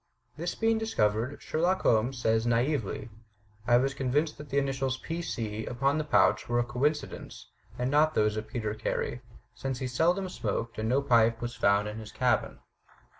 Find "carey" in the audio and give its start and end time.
8.73-9.21